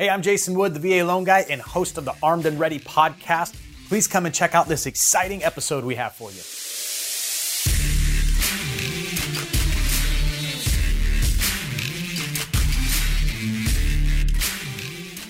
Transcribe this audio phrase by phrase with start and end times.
[0.00, 2.78] Hey, I'm Jason Wood, the VA loan guy and host of the Armed and Ready
[2.78, 3.54] podcast.
[3.88, 6.40] Please come and check out this exciting episode we have for you.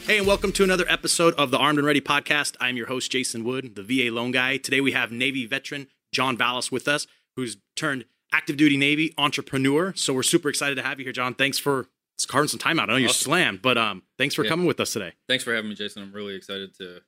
[0.06, 2.55] Hey, and welcome to another episode of the Armed and Ready podcast.
[2.60, 4.56] I'm your host, Jason Wood, the VA loan guy.
[4.56, 9.92] Today we have Navy veteran John Vallis with us, who's turned active duty Navy entrepreneur.
[9.96, 11.34] So we're super excited to have you here, John.
[11.34, 11.88] Thanks for
[12.27, 12.88] carving some time out.
[12.91, 13.24] I know you're Awesome.
[13.30, 14.51] slammed, but um, thanks for Yeah.
[14.51, 15.12] coming with us today.
[15.28, 16.02] Thanks for having me, Jason.
[16.02, 17.01] I'm really excited to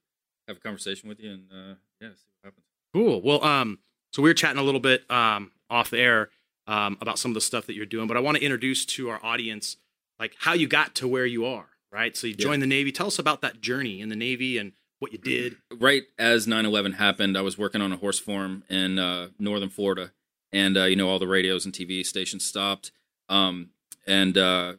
[0.48, 2.66] have a conversation with you and uh, yeah, see what happens.
[2.94, 3.22] Cool.
[3.22, 3.78] Well, um,
[4.12, 6.30] so we were chatting a little bit um, off the air
[6.66, 9.08] um, about some of the stuff that you're doing, but I want to introduce to
[9.10, 9.76] our audience
[10.20, 11.66] like how you got to where you are.
[11.90, 12.16] Right.
[12.16, 12.44] So you Yeah.
[12.44, 12.90] joined the Navy.
[12.92, 15.56] Tell us about that journey in the Navy and what you did.
[15.78, 20.12] Right as 9/11 happened, I was working on a horse farm in uh, northern Florida,
[20.52, 22.92] and uh, you know all the radios and TV stations stopped,
[23.28, 23.70] um,
[24.06, 24.74] and uh,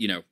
[0.00, 0.22] you know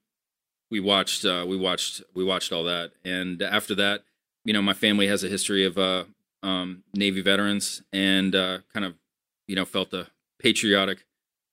[0.71, 4.03] we watched uh, we watched we watched all that, and after that,
[4.45, 6.05] you know my family has a history of uh,
[6.43, 8.95] um, Navy veterans, and uh, kind of
[9.47, 10.09] you know felt a
[10.41, 11.05] patriotic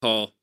[0.02, 0.34] call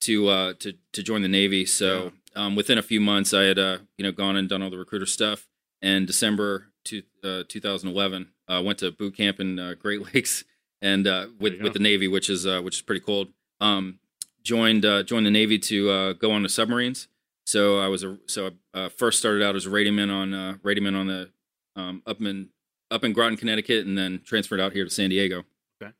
[0.00, 1.64] to uh, to to join the Navy.
[1.64, 4.70] So um, within a few months, I had uh, you know gone and done all
[4.70, 5.48] the recruiter stuff.
[5.80, 10.44] And December two, uh, 2011, uh, went to boot camp in uh, Great Lakes
[10.82, 13.28] and uh, with with the Navy, which is uh, which is pretty cold.
[13.60, 14.00] Um,
[14.42, 17.08] joined uh, joined the Navy to uh, go on the submarines.
[17.44, 20.54] So I was a so I uh, first started out as a radioman on uh,
[20.62, 21.30] radioman on the
[21.76, 22.50] um, up in
[22.90, 25.44] up in Groton, Connecticut, and then transferred out here to San Diego.
[25.82, 25.92] Okay.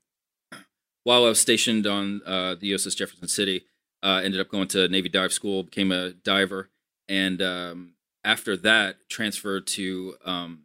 [1.04, 3.64] While I was stationed on uh, the USS Jefferson City,
[4.02, 6.70] uh, ended up going to Navy dive school, became a diver,
[7.08, 10.64] and um, after that transferred to um,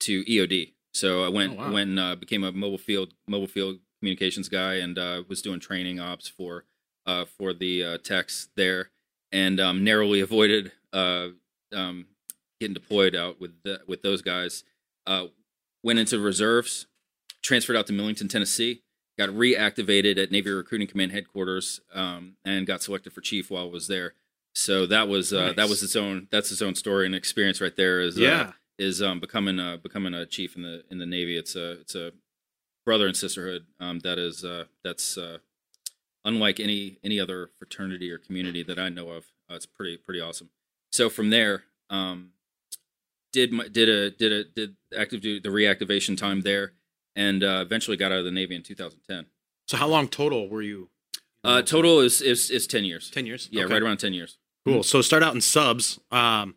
[0.00, 0.72] to EOD.
[0.92, 1.72] So I went Oh, wow.
[1.72, 5.60] went and uh, became a mobile field mobile field communications guy, and uh, was doing
[5.60, 6.64] training ops for
[7.06, 8.90] uh, for the uh, techs there,
[9.32, 11.28] and um, narrowly avoided uh,
[11.72, 12.06] um,
[12.60, 14.64] getting deployed out with the, with those guys.
[15.06, 15.26] Uh,
[15.82, 16.86] went into reserves,
[17.42, 18.82] transferred out to Millington, Tennessee.
[19.18, 23.70] Got reactivated at Navy Recruiting Command headquarters, um, and got selected for chief while I
[23.70, 24.12] was there.
[24.54, 27.74] So that was uh, that was its own that's its own story and experience right
[27.76, 28.00] there.
[28.00, 28.52] Is uh, Yeah.
[28.78, 31.36] is um, becoming uh, becoming a chief in the in the Navy.
[31.38, 32.12] It's a it's a
[32.84, 35.38] brother and sisterhood um, that is uh, that's uh,
[36.26, 39.24] unlike any any other fraternity or community that I know of.
[39.50, 40.50] Uh, it's pretty pretty awesome.
[40.92, 42.32] So from there, um,
[43.32, 46.72] did my, did a did a did active duty the reactivation time there,
[47.14, 49.26] and uh, eventually got out of the Navy in 2010.
[49.68, 50.90] So how long total were you?
[51.44, 53.10] Uh, total is is is 10 years.
[53.10, 53.48] ten years.
[53.52, 53.74] Yeah, Okay.
[53.74, 54.38] right around 10 years.
[54.66, 54.82] Cool.
[54.82, 56.00] So start out in subs.
[56.10, 56.56] Um,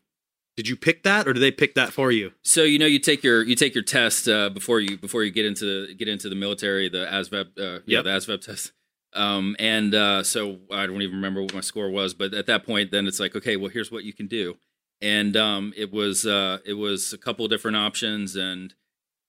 [0.57, 2.31] did you pick that, or did they pick that for you?
[2.43, 5.31] So you know you take your you take your test uh, before you before you
[5.31, 8.03] get into get into the military the ASVAB uh, yeah Yep.
[8.05, 8.71] the ASVAB test
[9.13, 12.65] um, and uh, so I don't even remember what my score was but at that
[12.65, 14.57] point then it's like okay well here's what you can do
[15.01, 18.73] and um, it was uh, it was a couple of different options and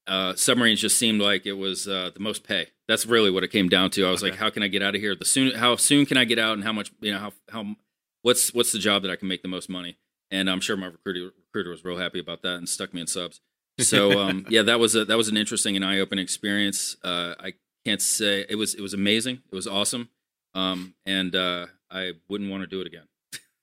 [0.06, 3.48] uh, submarines just seemed like it was uh, the most pay that's really what it
[3.48, 4.30] came down to I was Okay.
[4.32, 6.38] like how can I get out of here the soon how soon can I get
[6.38, 7.76] out and how much you know how how
[8.22, 9.98] what's what's the job that I can make the most money
[10.30, 13.06] and I'm sure my recruiter recruiter was real happy about that and stuck me in
[13.06, 13.40] subs.
[13.78, 16.96] So um, yeah, that was a that was an interesting and eye opening experience.
[17.02, 17.54] Uh, I
[17.84, 19.42] can't say it was it was amazing.
[19.50, 20.10] It was awesome,
[20.54, 23.04] um, and uh, I wouldn't want to do it again.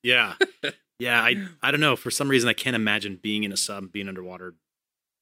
[0.04, 0.34] Yeah.
[1.00, 1.22] yeah.
[1.22, 1.96] I I don't know.
[1.96, 4.56] For some reason, I can't imagine being in a sub, being underwater,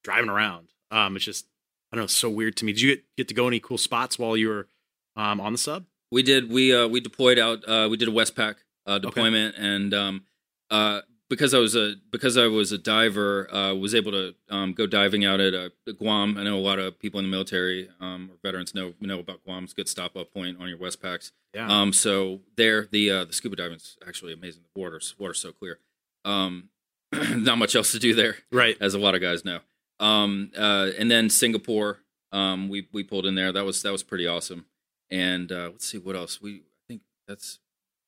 [0.03, 0.69] driving around.
[0.91, 1.45] Um, it's just
[1.91, 2.05] I don't know.
[2.05, 2.73] It's so weird to me.
[2.73, 4.67] Did you get, get to go any cool spots while you were
[5.16, 5.85] um on the sub?
[6.11, 7.67] We did we uh, we deployed out.
[7.67, 8.55] Uh, we did a Westpac
[8.85, 10.23] uh, deployment, and um,
[10.69, 14.73] uh, because I was a because I was a diver, uh, was able to um,
[14.73, 16.37] go diving out at uh, Guam.
[16.37, 19.43] I know a lot of people in the military um, or veterans know know about
[19.43, 19.63] Guam.
[19.63, 21.31] It's a good stop up point on your Westpacs.
[21.53, 21.67] Yeah.
[21.67, 24.63] Um, so there, the uh, the scuba diving's actually amazing.
[24.73, 25.79] The water's water's so clear.
[26.23, 26.69] Um,
[27.11, 28.77] not much else to do there, right.
[28.81, 29.59] as a lot of guys know.
[29.99, 31.99] Um, uh, and then Singapore,
[32.31, 33.51] um, we we pulled in there.
[33.51, 34.65] That was that was pretty awesome.
[35.09, 36.41] And uh, let's see what else.
[36.41, 37.59] We I think that's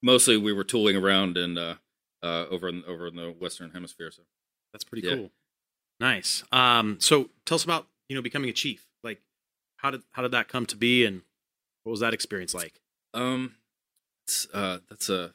[0.02, 1.76] mostly we were tooling around and uh,
[2.24, 4.12] uh, over in over in the Western Hemisphere.
[4.12, 4.24] So
[4.74, 5.16] That's pretty Yeah.
[5.16, 5.32] cool.
[6.00, 6.44] Nice.
[6.52, 8.86] Um, so tell us about you know becoming a chief.
[9.04, 9.22] Like,
[9.78, 11.22] how did how did that come to be, and
[11.84, 12.80] what was that experience like?
[13.14, 13.56] Um,
[14.54, 15.34] uh, that's a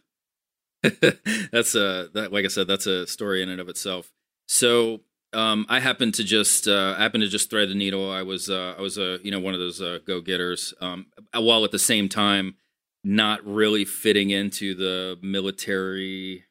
[0.82, 4.12] that's a that like I said, that's a story in and of itself.
[4.46, 5.00] So
[5.32, 8.10] um, I happened to just uh, I happened to just thread the needle.
[8.10, 11.06] I was uh, I was a you know one of those uh, go getters, um,
[11.34, 12.56] while at the same time
[13.04, 16.44] not really fitting into the military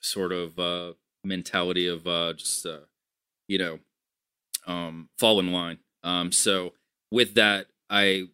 [0.00, 0.92] sort of uh,
[1.24, 2.80] mentality of uh, just uh,
[3.46, 3.78] you know
[4.66, 5.78] um, fall in line.
[6.02, 6.74] Um, so
[7.10, 8.24] with that, I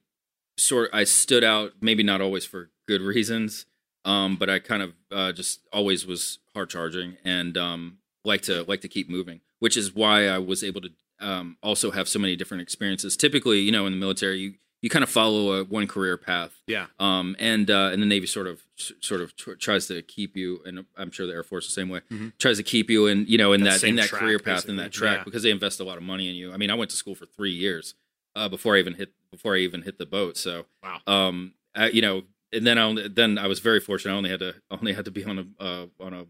[0.57, 3.67] sort I stood out, maybe not always for good reasons,
[4.05, 8.65] um, but I kind of uh, just always was hard charging and um, like to
[8.65, 10.91] like to keep moving, which is why I was able to
[11.21, 13.17] um, also have so many different experiences.
[13.17, 14.55] Typically, you know, in the military, you
[14.85, 16.61] you kind of follow a one career path.
[16.67, 16.89] Yeah.
[16.99, 18.61] Um, and uh, and the Navy sort of
[19.01, 21.89] sort of tr- tries to keep you, and I'm sure the Air Force the same
[21.89, 22.33] way Mhm.
[22.39, 24.69] tries to keep you in you know in That that, in that track, career path
[24.69, 25.25] in that track Yeah.
[25.25, 26.53] because they invest a lot of money in you.
[26.53, 27.95] I mean, I went to school for three years
[28.37, 30.37] uh, before I even hit before I even hit the boat.
[30.37, 31.01] So Wow.
[31.07, 34.13] um, I, you know, and then I only, then I was very fortunate.
[34.13, 36.27] I only had to only had to be on a uh, on a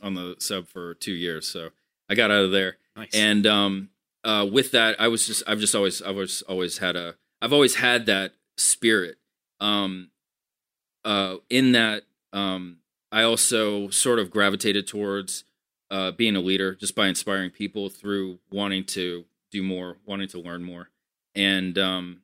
[0.00, 1.70] on the sub for two years, so
[2.08, 2.76] I got out of there.
[2.94, 3.10] Nice.
[3.14, 3.88] And um,
[4.22, 7.52] uh, with that, I was just I've just always I was always had a I've
[7.52, 9.18] always had that spirit.
[9.60, 10.10] Um,
[11.04, 12.78] uh, in that, um,
[13.12, 15.44] I also sort of gravitated towards
[15.90, 20.40] uh, being a leader just by inspiring people through wanting to do more, wanting to
[20.40, 20.90] learn more,
[21.34, 22.22] and um,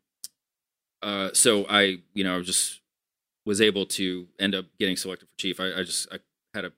[1.03, 2.81] uh, so I, you know, I just
[3.45, 5.61] was able to end up getting selected for chief.
[5.61, 6.19] I, I just I
[6.55, 6.73] had a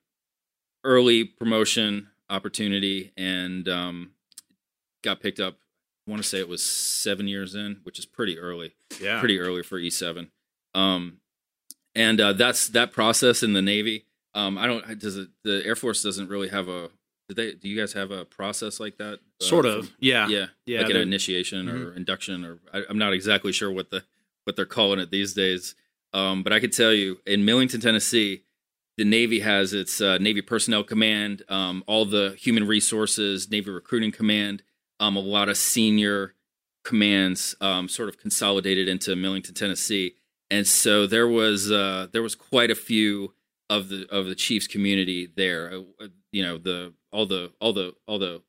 [0.83, 4.13] early promotion opportunity and um,
[5.03, 5.57] got picked up.
[6.07, 9.21] I want to say it was seven years in, which is pretty early, yeah.
[9.21, 10.31] pretty early for E seven.
[10.75, 11.19] Um,
[11.95, 14.07] and uh, that's that process in the Navy.
[14.35, 14.99] Um, I don't.
[14.99, 16.91] Does it, the Air Force doesn't really have a?
[17.29, 17.53] Do they?
[17.53, 19.21] Do you guys have a process like that?
[19.41, 19.93] uh, sort from- of.
[19.99, 20.29] Yeah.
[20.29, 24.05] yeah, Yeah, like an initiation or induction, or I, I'm not exactly sure what the
[24.45, 25.75] what they're calling it these days.
[26.13, 28.45] Um, but I could tell you, in Millington, Tennessee,
[28.97, 34.13] the Navy has its uh, Navy Personnel Command, um, all the human resources, Navy Recruiting
[34.13, 34.63] Command,
[35.05, 36.35] um, a lot of senior
[36.85, 40.15] commands, um, sort of consolidated into Millington, Tennessee,
[40.51, 43.35] and so there was uh, there was quite a few
[43.71, 45.73] of the of the Chiefs community there.
[46.01, 48.43] Uh, you know, the all the all the all the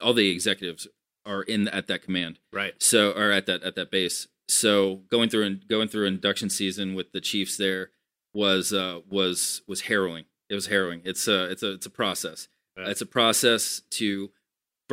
[0.00, 0.86] all the executives
[1.26, 2.74] are in at that command Right.
[2.82, 6.94] so or at that at that base so going through and going through induction season
[6.94, 7.90] with the chiefs there
[8.34, 12.48] was uh was was harrowing it was harrowing it's a it's a it's a process
[12.76, 12.88] Yeah.
[12.90, 14.30] it's a process to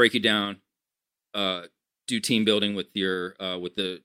[0.01, 0.57] break you down
[1.33, 1.61] uh
[2.07, 4.01] do team building with your uh with the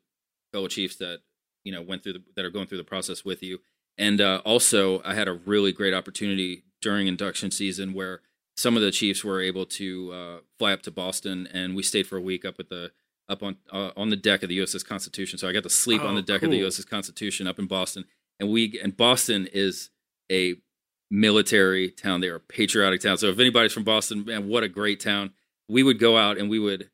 [0.52, 1.18] fellow chiefs that
[1.64, 3.58] you know went through the that are going through the process with you
[3.98, 8.20] and uh also i had a really great opportunity during induction season where
[8.56, 12.06] some of the chiefs were able to uh, fly up to Boston, and we stayed
[12.06, 12.90] for a week up at the
[13.28, 15.38] up on uh, on the deck of the USS Constitution.
[15.38, 16.60] So I got to sleep on Oh, the deck of the.
[16.62, 18.04] USS Constitution up in Boston,
[18.40, 19.90] and we and Boston is
[20.32, 20.54] a
[21.10, 22.20] military town.
[22.20, 23.18] They're a patriotic town.
[23.18, 25.32] So if anybody's from Boston, man, what a great town!
[25.68, 26.90] We would go out and we would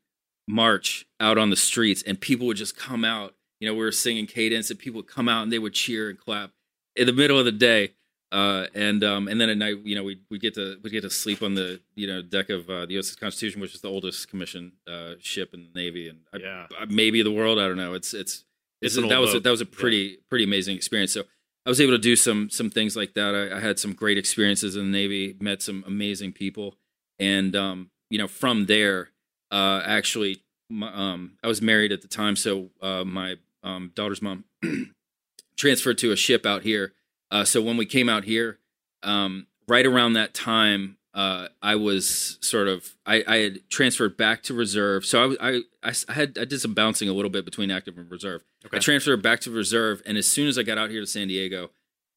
[0.47, 3.35] march out on the streets, and people would just come out.
[3.59, 6.09] You know, we were singing cadence, and people would come out and they would cheer
[6.09, 6.51] and clap
[6.95, 7.93] in the middle of the day.
[8.31, 11.01] Uh, and um, and then at night, you know, we we get to we get
[11.01, 13.89] to sleep on the you know deck of uh, the USS Constitution, which is the
[13.89, 16.67] oldest commissioned uh, ship in the Navy, and I, Yeah.
[16.79, 17.59] I- maybe the world.
[17.59, 17.93] I don't know.
[17.93, 18.43] It's it's,
[18.81, 19.69] It's it's, that was a, that was a Yeah.
[19.79, 21.11] pretty pretty amazing experience.
[21.13, 21.25] So
[21.65, 23.35] I was able to do some some things like that.
[23.35, 26.75] I, I had some great experiences in the Navy, met some amazing people,
[27.19, 29.09] and um, you know from there,
[29.49, 34.21] uh, actually, my, um, I was married at the time, so uh, my um, daughter's
[34.21, 34.45] mom
[35.57, 36.93] transferred to a ship out here.
[37.31, 38.59] Uh, so when we came out here,
[39.01, 44.43] um, right around that time, uh, I was sort of I, I had transferred back
[44.43, 45.07] to reserve.
[45.07, 45.49] So I,
[45.81, 48.43] I, I had I did some bouncing a little bit between active and reserve.
[48.63, 48.77] Okay.
[48.77, 51.29] I transferred back to reserve, and as soon as I got out here to San
[51.29, 51.71] Diego,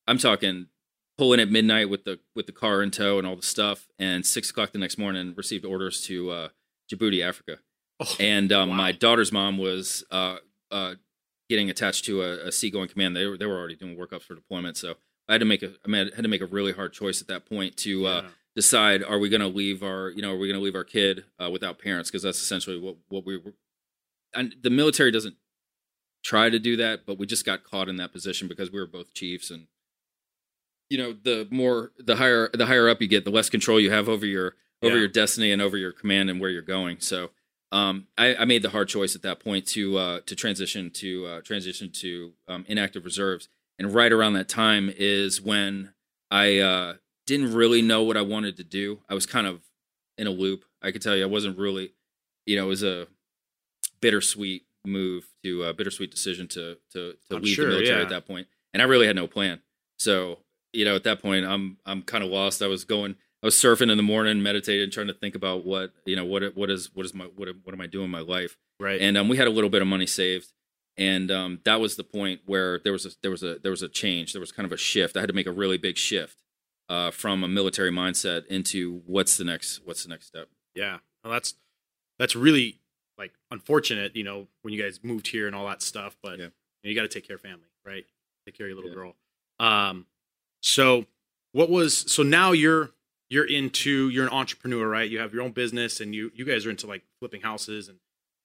[0.06, 0.66] I'm talking
[1.18, 4.24] pulling at midnight with the with the car in tow and all the stuff, and
[4.26, 6.48] six o'clock the next morning received orders to uh,
[6.90, 7.58] Djibouti, Africa
[7.98, 8.76] Oh, and um, Wow.
[8.76, 10.36] my daughter's mom was uh,
[10.70, 10.94] uh,
[11.48, 13.16] getting attached to a, a seagoing command.
[13.16, 14.96] They were they were already doing workups for deployment, so
[15.28, 17.22] I had to make a I mean, I had to make a really hard choice
[17.22, 18.28] at that point to uh, yeah.
[18.54, 20.84] decide: Are we going to leave our you know Are we going to leave our
[20.84, 22.10] kid uh, without parents?
[22.10, 23.54] Because that's essentially what what we were.
[24.34, 25.36] And the military doesn't
[26.22, 28.86] try to do that, but we just got caught in that position because we were
[28.86, 29.68] both chiefs and.
[30.88, 33.90] You know, the more the higher the higher up you get, the less control you
[33.90, 35.00] have over your over Yeah.
[35.00, 37.00] your destiny and over your command and where you're going.
[37.00, 37.30] So,
[37.72, 41.26] um, I, I made the hard choice at that point to uh, to transition to
[41.26, 43.48] uh, transition to um, inactive reserves.
[43.78, 45.92] And right around that time is when
[46.30, 46.94] I uh,
[47.26, 49.00] didn't really know what I wanted to do.
[49.08, 49.60] I was kind of
[50.16, 50.64] in a loop.
[50.82, 51.92] I could tell you, I wasn't really,
[52.46, 53.06] you know, it was a
[54.00, 58.04] bittersweet move to a bittersweet decision to to to leave sure, the military yeah.
[58.04, 58.46] at that point.
[58.72, 59.60] And I really had no plan.
[59.98, 60.38] So
[60.76, 62.62] you know, at that point, I'm I'm kind of lost.
[62.62, 63.16] I was going.
[63.42, 66.56] I was surfing in the morning, meditating, trying to think about what you know, what
[66.56, 68.56] what is what is my what what am I doing in my life?
[68.80, 69.00] Right.
[69.00, 70.52] And um, we had a little bit of money saved,
[70.96, 73.82] and um, that was the point where there was a there was a there was
[73.82, 74.32] a change.
[74.32, 75.16] There was kind of a shift.
[75.16, 76.36] I had to make a really big shift
[76.88, 80.48] uh, from a military mindset into what's the next what's the next step.
[80.74, 81.54] Yeah, well, that's
[82.18, 82.80] that's really
[83.18, 86.16] like unfortunate, you know, when you guys moved here and all that stuff.
[86.22, 86.44] But Yeah.
[86.46, 86.50] you,
[86.84, 88.04] know, you got to take care of family, right?
[88.44, 88.94] Take care of your little Yeah.
[88.94, 89.16] girl.
[89.58, 90.06] Um,
[90.60, 91.06] so
[91.52, 92.90] what was so now you're
[93.30, 95.10] you're into you're an entrepreneur, right?
[95.10, 97.98] You have your own business, and you you guys are into like flipping houses and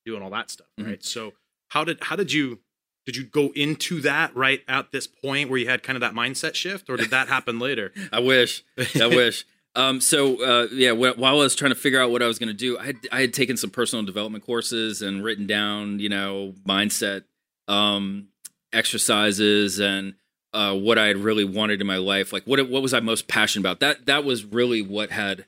[0.04, 0.86] doing all that stuff, Mhm.
[0.86, 1.04] right?
[1.04, 1.32] So
[1.68, 2.60] how did how did you
[3.06, 6.14] did you go into that right at this point where you had kind of that
[6.14, 7.92] mindset shift, or did that happen later?
[8.12, 8.62] I wish.
[9.00, 9.44] I wish.
[9.74, 12.38] Um, so uh, yeah, wh- while I was trying to figure out what I was
[12.38, 15.98] going to do, I had, I had taken some personal development courses and written down,
[15.98, 17.22] you know, mindset
[17.68, 18.28] um,
[18.74, 20.14] exercises and
[20.52, 22.32] uh, what I had really wanted in my life.
[22.32, 23.80] Like what what was I most passionate about?
[23.80, 25.46] That that was really what had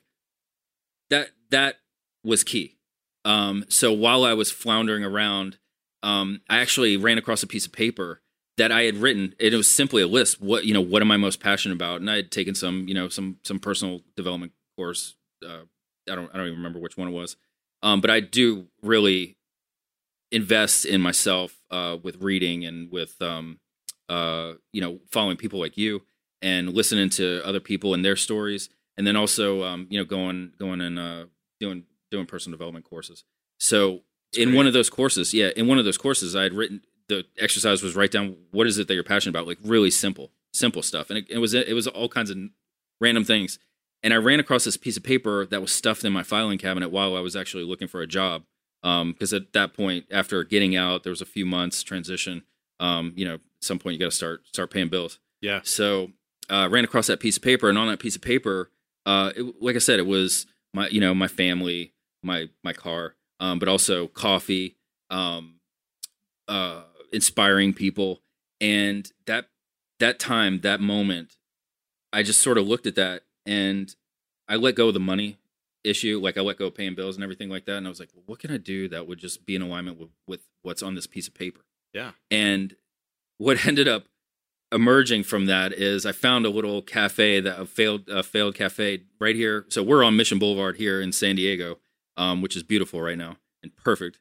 [1.09, 1.75] that that
[2.23, 2.77] was key.
[3.23, 5.57] Um, so while I was floundering around,
[6.03, 8.21] um, I actually ran across a piece of paper
[8.57, 9.35] that I had written.
[9.39, 10.41] and It was simply a list.
[10.41, 12.01] What you know, what am I most passionate about?
[12.01, 15.15] And I had taken some, you know, some some personal development course.
[15.45, 15.61] Uh,
[16.09, 17.35] I don't I don't even remember which one it was.
[17.83, 19.37] Um, but I do really
[20.31, 23.59] invest in myself uh, with reading and with um,
[24.09, 26.01] uh, you know following people like you
[26.41, 30.53] and listening to other people and their stories, and then also um, you know going
[30.57, 31.25] going and uh,
[31.59, 33.23] doing doing personal development courses.
[33.57, 34.01] So
[34.37, 34.57] in great.
[34.57, 37.83] one of those courses, yeah, in one of those courses, I had written the exercise
[37.83, 41.09] was write down what is it that you're passionate about, like really simple, simple stuff,
[41.09, 42.37] and it, it was it was all kinds of
[42.99, 43.59] random things.
[44.03, 46.89] And I ran across this piece of paper that was stuffed in my filing cabinet
[46.89, 48.43] while I was actually looking for a job.
[48.83, 52.43] Because at that point, after getting out, there was a few months transition.
[52.79, 55.19] Um, you know, some point you got to start start paying bills.
[55.41, 55.61] Yeah.
[55.63, 56.11] So
[56.49, 58.71] uh, ran across that piece of paper, and on that piece of paper,
[59.05, 61.93] uh, it, like I said, it was my you know my family,
[62.23, 64.75] my my car, um, but also coffee,
[65.09, 65.55] um,
[66.47, 68.21] uh, inspiring people,
[68.61, 69.49] and that
[69.99, 71.37] that time, that moment,
[72.11, 73.93] I just sort of looked at that, and
[74.47, 75.37] I let go of the money
[75.83, 77.99] issue, like I let go of paying bills and everything like that, and I was
[77.99, 80.83] like, well, what can I do that would just be in alignment with, with what's
[80.83, 81.61] on this piece of paper?
[81.93, 82.11] Yeah.
[82.29, 82.75] And
[83.37, 84.05] what ended up
[84.71, 89.03] emerging from that is I found a little cafe that a failed a failed cafe
[89.19, 89.65] right here.
[89.69, 91.79] So we're on Mission Boulevard here in San Diego,
[92.17, 94.19] um, which is beautiful right now and perfect.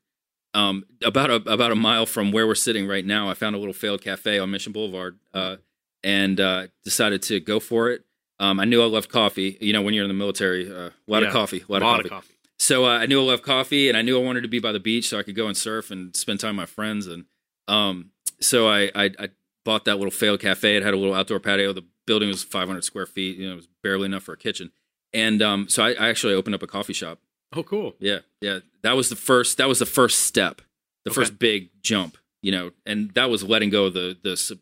[0.52, 3.59] Um, about a about a mile from where we're sitting right now, I found a
[3.59, 5.56] little failed cafe on Mission Boulevard, uh,
[6.04, 8.04] and uh, decided to go for it.
[8.38, 9.56] Um, I knew I loved coffee.
[9.61, 11.28] You know, when you're in the military, uh, a lot Yeah.
[11.28, 12.26] of coffee, a lot, a lot of of coffee.
[12.28, 12.38] coffee.
[12.61, 14.71] So uh, I knew I loved coffee, and I knew I wanted to be by
[14.71, 17.09] the beach so I could go and surf and spend time with my friends.
[17.09, 17.25] And
[17.66, 18.11] um,
[18.44, 19.28] so I, I, I
[19.64, 20.76] bought that little failed cafe.
[20.76, 21.72] It had a little outdoor patio.
[21.72, 23.38] The building was 500 square feet.
[23.38, 24.70] You know, it was barely enough for a kitchen.
[25.12, 27.20] And um, so I, I actually opened up a coffee shop.
[27.54, 27.94] Oh, cool.
[28.00, 28.58] Yeah, yeah.
[28.82, 29.58] That was the first.
[29.58, 30.60] That was the first step,
[31.04, 31.20] the Okay.
[31.20, 32.18] first big jump.
[32.42, 34.58] You know, and that was letting go of the the.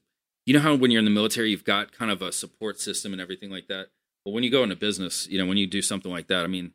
[0.46, 3.12] You know how when you're in the military, you've got kind of a support system
[3.12, 3.88] and everything like that.
[4.24, 6.48] But when you go into business, you know, when you do something like that, I
[6.48, 6.72] mean,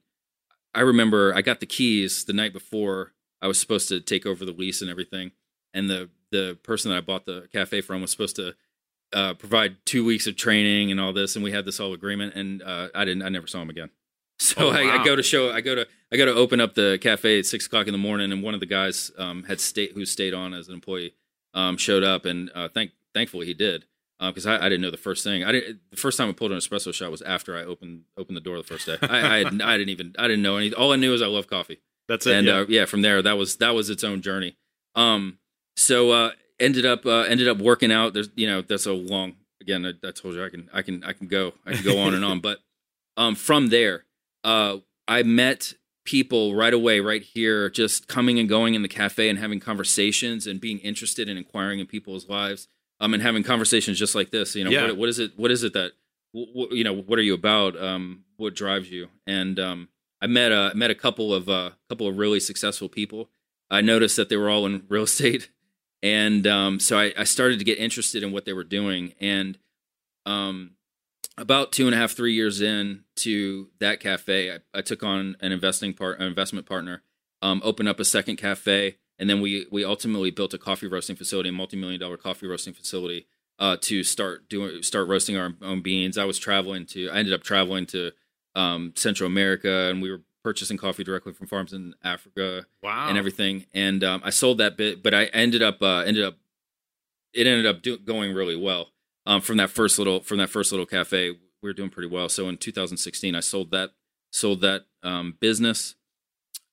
[0.74, 4.44] I remember I got the keys the night before I was supposed to take over
[4.44, 5.32] the lease and everything,
[5.74, 8.54] and the the person that I bought the cafe from was supposed to
[9.14, 12.36] uh, provide two weeks of training and all this, and we had this whole agreement,
[12.36, 13.90] and uh, I didn't, I never saw him again.
[14.40, 15.02] So Oh, I, wow.
[15.02, 17.48] I go to show, I go to, I go to open up the cafe at
[17.48, 20.34] six o'clock in the morning, and one of the guys um, had stayed, who stayed
[20.36, 21.16] on as an employee,
[21.56, 23.86] um, showed up, and uh, thank, thankfully he did,
[24.22, 25.44] because I, I didn't know the first thing.
[25.44, 28.36] I didn't, the first time I pulled an espresso shot was after I opened opened
[28.38, 28.98] the door the first day.
[29.02, 30.78] I, I, had, I didn't even, I didn't know anything.
[30.78, 32.36] All I knew is I love coffee That's it.
[32.36, 32.58] and yeah.
[32.60, 34.56] uh, yeah, from there that was that was its own journey.
[34.94, 35.40] Um,
[35.78, 38.14] so uh, ended up uh, ended up working out.
[38.14, 39.86] There's you know that's a long again.
[39.86, 42.14] I, I told you I can I can I can go I can go on
[42.14, 42.40] and on.
[42.48, 42.60] But
[43.16, 44.06] um, from there,
[44.44, 45.74] uh, I met
[46.06, 50.48] people right away right here, just coming and going in the cafe and having conversations
[50.48, 52.68] and being interested in inquiring in people's lives.
[53.00, 54.56] Um, and having conversations just like this.
[54.56, 54.88] You know, Yeah.
[54.88, 55.34] what, what is it?
[55.38, 55.92] What is it that
[56.34, 56.96] wh- wh- you know?
[56.96, 57.80] What are you about?
[57.80, 59.10] Um, what drives you?
[59.28, 63.30] And um, I met a met a couple of uh, couple of really successful people.
[63.70, 65.50] I noticed that they were all in real estate,
[66.04, 69.14] and um, so I, I started to get interested in what they were doing.
[69.20, 69.58] And
[70.26, 70.72] um,
[71.38, 75.36] about two and a half, three years in to that cafe, I, I took on
[75.40, 77.04] an investing part, an investment partner,
[77.42, 81.16] um, opened up a second cafe, and then we we ultimately built a coffee roasting
[81.16, 83.28] facility, a multi million dollar coffee roasting facility,
[83.60, 86.18] uh, to start doing start roasting our own beans.
[86.18, 88.12] I was traveling to, I ended up traveling to
[88.56, 93.10] um, Central America, and we were purchasing coffee directly from farms in Africa wow.
[93.10, 93.66] and everything.
[93.74, 96.38] And um, I sold that bit, but I ended up uh, ended up
[97.34, 98.92] it ended up do- going really well.
[99.26, 101.38] Um, from that first little from that first little cafe, we
[101.68, 102.30] were doing pretty well.
[102.30, 103.90] So in 2016, I sold that
[104.32, 105.96] sold that um, business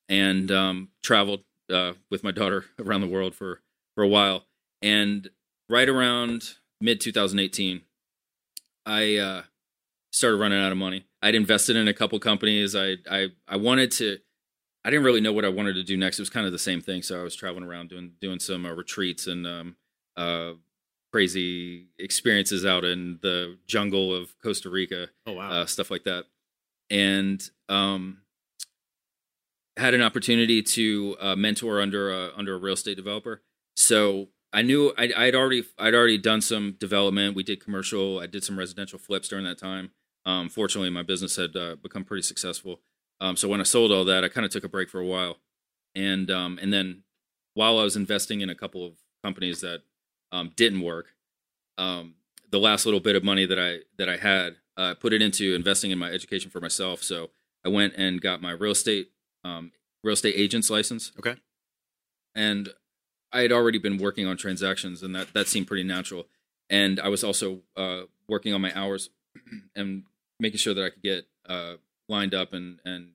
[0.09, 3.61] and um, traveled uh, with my daughter around the world for
[3.97, 4.45] for a while.
[4.83, 5.31] And
[5.69, 7.81] right around mid 2018,
[8.87, 9.43] I uh,
[10.15, 11.07] started running out of money.
[11.23, 12.75] I'd invested in a couple companies.
[12.77, 14.19] I I I wanted to.
[14.85, 16.19] I didn't really know what I wanted to do next.
[16.19, 17.03] It was kind of the same thing.
[17.03, 19.77] So I was traveling around doing doing some uh, retreats and um,
[20.17, 20.53] uh,
[21.13, 25.51] crazy experiences out in the jungle of Costa Rica, oh wow.
[25.51, 26.25] uh, stuff like that.
[26.91, 28.19] and um,
[29.77, 33.43] had an opportunity to uh, mentor under a, under a real estate developer.
[33.77, 37.35] So I knew I'd, I'd already I'd already done some development.
[37.35, 38.21] We did commercial.
[38.21, 39.91] I did some residential flips during that time.
[40.27, 42.81] Um, fortunately, my business had uh, become pretty successful.
[43.21, 45.07] Um, so when I sold all that, I kind of took a break for a
[45.07, 45.39] while,
[45.95, 47.03] and um, and then
[47.55, 49.83] while I was investing in a couple of companies that
[50.33, 51.07] um, didn't work,
[51.79, 52.15] um,
[52.51, 55.55] the last little bit of money that I that I had, uh, put it into
[55.55, 57.03] investing in my education for myself.
[57.03, 57.31] So
[57.65, 59.11] I went and got my real estate
[59.45, 61.13] um, real estate agent's license.
[61.19, 61.37] Okay.
[62.35, 62.71] And
[63.33, 66.27] I had already been working on transactions, and that that seemed pretty natural.
[66.71, 69.11] And I was also uh, working on my hours
[69.77, 70.05] and
[70.41, 71.75] making sure that I could get uh,
[72.09, 73.13] lined up and and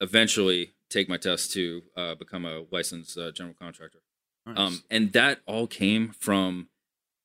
[0.00, 4.00] eventually take my test to uh, become a licensed uh, general contractor.
[4.46, 4.58] Nice.
[4.58, 6.68] Um, and that all came from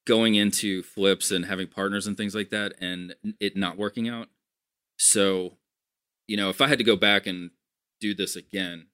[0.05, 4.29] going into flips and having partners and things like that, and it not working out.
[4.97, 5.57] So,
[6.27, 7.51] you know, if I had to go back and
[7.99, 8.87] do this again,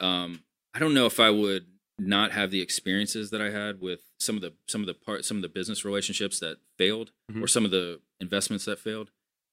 [0.00, 0.42] um,
[0.74, 1.66] I don't know if I would
[1.98, 5.24] not have the experiences that I had with some of the some of the part
[5.24, 7.42] some of the business relationships that failed Mhm.
[7.42, 9.10] or some of the investments that failed.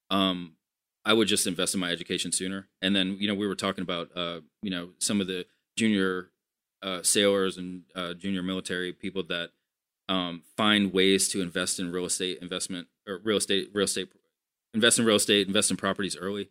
[0.10, 0.54] Um,
[1.06, 2.68] I would just invest in my education sooner.
[2.82, 5.46] And then, you know, we were talking about, uh, you know, some of the
[5.78, 6.30] junior
[6.82, 9.52] uh, sailors and uh, junior military people that
[10.08, 14.10] um, find ways to invest in real estate investment or real estate, real estate,
[14.74, 16.50] invest in real estate, invest in properties early.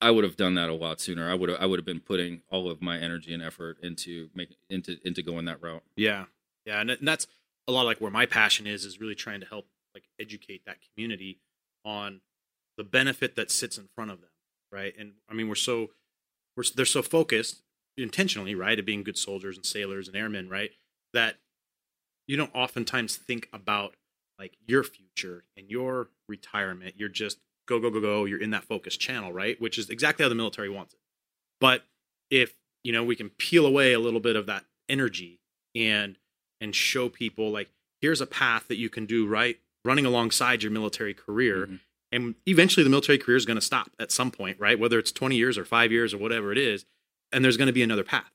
[0.00, 1.30] I would have done that a lot sooner.
[1.30, 4.30] I would have, I would have been putting all of my energy and effort into
[4.34, 5.84] making into into going that route.
[5.94, 6.24] Yeah,
[6.64, 7.28] yeah, and, and that's
[7.68, 10.78] a lot like where my passion is is really trying to help like educate that
[10.92, 11.38] community
[11.84, 12.20] on
[12.82, 14.30] the benefit that sits in front of them,
[14.72, 14.92] right?
[14.98, 15.90] And I mean, we're so
[16.56, 17.62] we're they're so focused
[17.96, 20.72] intentionally, right, of being good soldiers and sailors and airmen, right,
[21.12, 21.36] that
[22.26, 23.94] you don't oftentimes think about
[24.36, 26.94] like your future and your retirement.
[26.98, 28.24] You're just go go go go.
[28.24, 31.00] You're in that focus channel, right, which is exactly how the military wants it.
[31.60, 31.84] But
[32.30, 35.38] if you know we can peel away a little bit of that energy
[35.76, 36.18] and
[36.60, 40.72] and show people like here's a path that you can do right running alongside your
[40.72, 41.80] military career Mhm.
[42.12, 45.12] And eventually the military career is going to stop at some point right whether it's
[45.12, 46.84] 20 years or 5 years or whatever it is
[47.32, 48.30] and there's going to be another path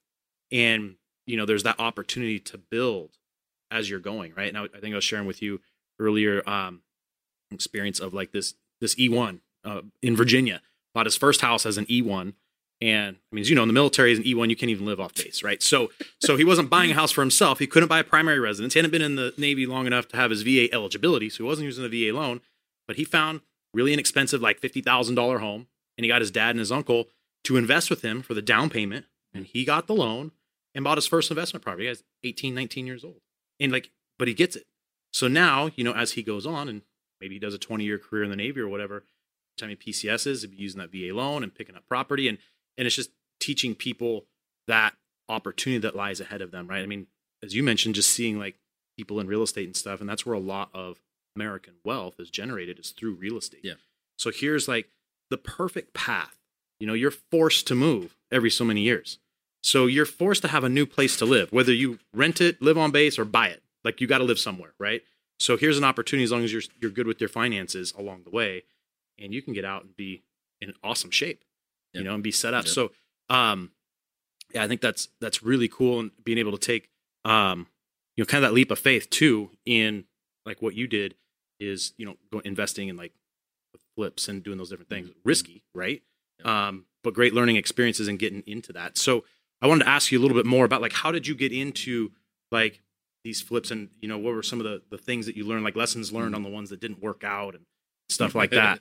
[0.52, 3.12] and you know there's that opportunity to build
[3.72, 5.62] as you're going right now i think i was sharing with you
[6.00, 6.82] earlier um
[7.52, 10.62] experience of like this this e1 uh, in virginia
[10.94, 12.34] bought his first house as an e1
[12.80, 14.86] and I mean, as you know, in the military, as an E1, you can't even
[14.86, 15.64] live off base, right?
[15.64, 17.58] So, so he wasn't buying a house for himself.
[17.58, 18.74] He couldn't buy a primary residence.
[18.74, 21.44] He hadn't been in the Navy long enough to have his VA eligibility, so he
[21.44, 22.42] wasn't using the VA loan.
[22.88, 23.42] But he found
[23.74, 27.08] really inexpensive, like fifty thousand dollar home, and he got his dad and his uncle
[27.44, 30.32] to invest with him for the down payment, and he got the loan
[30.76, 31.86] and bought his first investment property.
[31.86, 33.22] He was 18, 19 years old,
[33.60, 34.66] and like, but he gets it.
[35.12, 36.82] So now, you know, as he goes on, and
[37.22, 39.04] maybe he does a twenty year career in the Navy or whatever,
[39.58, 42.38] time he PCSs, he'll be using that VA loan and picking up property and
[42.78, 44.26] and it's just teaching people
[44.68, 44.94] that
[45.30, 47.08] opportunity that lies ahead of them right i mean
[47.44, 48.56] as you mentioned just seeing like
[48.98, 51.02] people in real estate and stuff and that's where a lot of
[51.38, 53.62] american wealth is generated is through real estate.
[53.64, 53.78] Yeah.
[54.18, 54.88] so here's like
[55.30, 56.36] the perfect path.
[56.80, 59.20] You know you're forced to move every so many years.
[59.64, 62.78] So you're forced to have a new place to live whether you rent it live
[62.78, 63.62] on base or buy it.
[63.84, 65.02] Like you got to live somewhere right?
[65.40, 68.32] So here's an opportunity as long as you're you're good with your finances along the
[68.32, 68.64] way
[69.20, 70.24] and you can get out and be
[70.62, 71.44] in awesome shape
[71.94, 72.02] Yep.
[72.02, 72.66] you know and be set up.
[72.66, 72.74] Yep.
[72.78, 72.92] so
[73.30, 73.72] um
[74.54, 76.90] yeah i think that's that's really cool and being able to take
[77.26, 77.68] um
[78.16, 80.06] you know kind of that leap of faith too in
[80.46, 81.16] like what you did
[81.60, 83.14] is you know go investing in like
[83.96, 85.10] flips and doing those different things.
[85.24, 86.02] Risky right?
[86.40, 86.48] Yep.
[86.48, 88.98] um but great learning experiences and getting into that.
[88.98, 89.24] So
[89.62, 91.52] i wanted to ask you a little bit more about like how did you get
[91.52, 92.12] into
[92.52, 92.82] like
[93.24, 95.64] these flips and you know what were some of the the things that you learned
[95.64, 97.66] like lessons learned on the ones that didn't work out and
[98.10, 98.80] stuff like that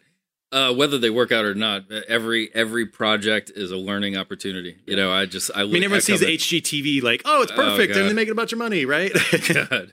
[0.52, 4.76] Uh, whether they work out or not, every every project is a learning opportunity.
[4.86, 7.56] You know, I just I, I mean, everyone sees the HGTV like, oh, it's Oh,
[7.56, 9.12] perfect, and they're making a bunch of money, right?
[9.52, 9.92] God.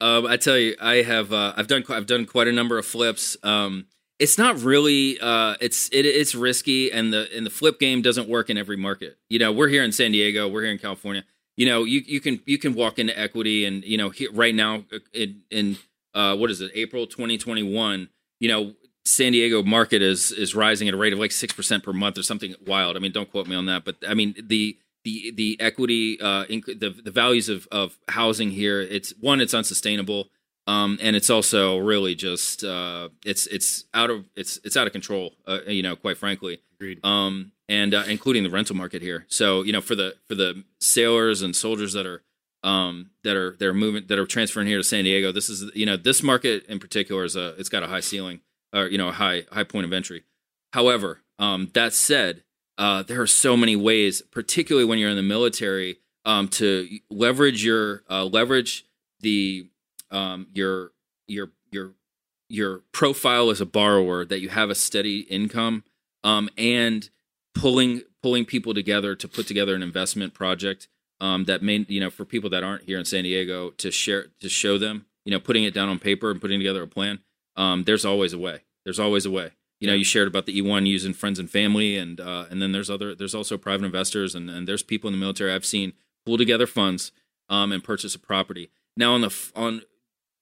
[0.00, 2.84] Um, I tell you, I have uh, I've done I've done quite a number of
[2.84, 3.38] flips.
[3.42, 3.86] Um,
[4.18, 8.28] it's not really uh, it's it, it's risky, and the and the flip game doesn't
[8.28, 9.16] work in every market.
[9.30, 11.24] You know, we're here in San Diego, we're here in California.
[11.56, 14.54] You know, you you can you can walk into equity, and you know, here, right
[14.54, 15.78] now uh, in in
[16.12, 18.08] uh, what is it, April 2021?
[18.40, 21.82] You know, San Diego market is is rising at a rate of like six percent
[21.84, 22.96] per month or something wild.
[22.96, 26.44] I mean, don't quote me on that, but I mean the the the equity uh
[26.46, 30.30] inc- the the values of of housing here it's one it's unsustainable
[30.66, 34.92] um and it's also really just uh it's it's out of it's it's out of
[34.92, 37.04] control uh, you know quite frankly Agreed.
[37.04, 40.64] um and uh, including the rental market here so you know for the for the
[40.80, 42.22] sailors and soldiers that are
[42.62, 45.70] um that are that are moving that are transferring here to San Diego this is
[45.74, 48.40] you know this market in particular is a it's got a high ceiling
[48.74, 50.24] or you know a high high point of entry
[50.72, 52.42] however Um, that said,
[52.78, 57.64] uh, there are so many ways, particularly when you're in the military, um, to leverage
[57.64, 58.86] your uh, leverage
[59.20, 59.68] the
[60.10, 60.92] um, your
[61.26, 61.92] your your
[62.48, 65.84] your profile as a borrower that you have a steady income
[66.22, 67.10] um, and
[67.54, 70.88] pulling pulling people together to put together an investment project
[71.20, 74.26] um, that may you know for people that aren't here in San Diego to share
[74.40, 77.20] to show them you know putting it down on paper and putting together a plan.
[77.56, 78.63] Um, there's always a way.
[78.84, 79.52] There's always a way.
[79.80, 82.72] You know, you shared about the E1 using friends and family, and uh, and then
[82.72, 85.92] there's other there's also private investors, and, and there's people in the military I've seen
[86.24, 87.12] pull together funds
[87.48, 88.70] um, and purchase a property.
[88.96, 89.82] Now on the on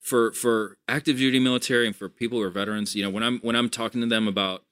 [0.01, 3.39] for for active duty military and for people who are veterans, you know, when I'm
[3.41, 4.65] when I'm talking to them about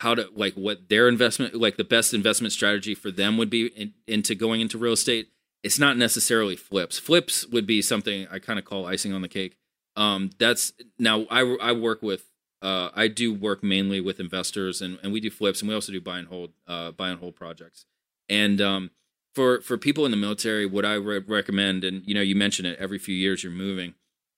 [0.00, 3.66] how to like what their investment like the best investment strategy for them would be
[3.66, 5.28] in, into going into real estate,
[5.62, 6.98] it's not necessarily flips.
[6.98, 9.56] Flips would be something I kind of call icing on the cake.
[9.96, 12.30] Um, that's now I I work with
[12.62, 15.92] uh, I do work mainly with investors and, and we do flips and we also
[15.92, 17.84] do buy and hold uh, buy and hold projects.
[18.28, 18.90] And um,
[19.34, 22.66] for for people in the military, what I re- recommend, and you know, you mentioned
[22.68, 23.94] it every few years you're moving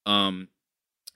[0.07, 0.49] um,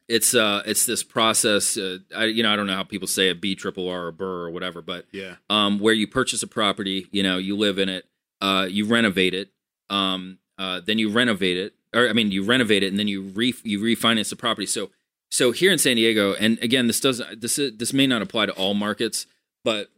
[0.09, 1.77] it's uh, it's this process.
[1.77, 4.13] Uh, I you know I don't know how people say a B triple R or
[4.13, 5.37] BRRRR or whatever, but Yeah.
[5.49, 8.07] um, where you purchase a property, you know, you live in it,
[8.41, 9.51] uh, you renovate it,
[9.91, 13.23] um, uh, then you renovate it, or I mean, you renovate it, and then you
[13.23, 14.67] re you refinance the property.
[14.67, 14.91] So
[15.33, 18.47] so here in San Diego, and again, this does this is- this may not apply
[18.47, 19.27] to all markets,
[19.65, 19.91] but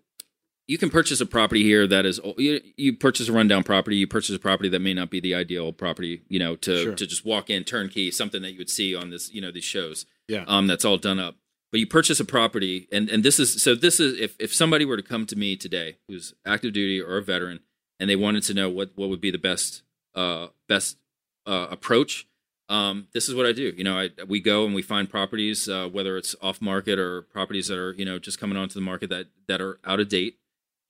[0.66, 4.06] you can purchase a property here that is you, you purchase a rundown property you
[4.06, 6.94] purchase a property that may not be the ideal property you know to Sure.
[6.94, 9.64] to just walk in turnkey something that you would see on this you know these
[9.64, 10.44] shows Yeah.
[10.48, 11.36] um that's all done up
[11.70, 14.86] but you purchase a property and and this is so this is if if somebody
[14.86, 17.60] were to come to me today who's active duty or a veteran
[18.00, 19.82] and they wanted to know what what would be the best
[20.14, 20.96] uh best
[21.44, 22.26] uh approach
[22.68, 25.68] um this is what I do you know I we go and we find properties
[25.68, 28.80] uh whether it's off market or properties that are you know just coming onto the
[28.80, 30.38] market that that are out of date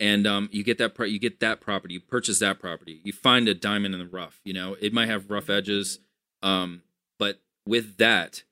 [0.00, 3.12] and um, you get that pro- you get that property, you purchase that property, you
[3.12, 4.40] find a diamond in the rough.
[4.44, 6.00] You know, it might have rough edges,
[6.42, 6.82] um,
[7.18, 8.42] but with that,